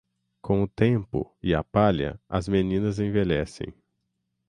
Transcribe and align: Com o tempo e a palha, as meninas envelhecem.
Com 0.41 0.63
o 0.63 0.67
tempo 0.67 1.31
e 1.43 1.53
a 1.53 1.63
palha, 1.63 2.19
as 2.27 2.47
meninas 2.47 2.97
envelhecem. 2.97 3.71